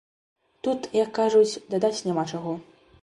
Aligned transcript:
Тут, 0.67 0.87
як 1.03 1.11
кажуць, 1.19 1.61
дадаць 1.75 1.95
няма 2.09 2.23
чаго. 2.33 2.57